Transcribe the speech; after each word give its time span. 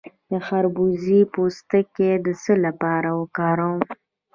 د 0.29 0.31
خربوزې 0.45 1.19
پوستکی 1.33 2.11
د 2.25 2.27
څه 2.43 2.53
لپاره 2.65 3.09
وکاروم؟ 3.19 3.81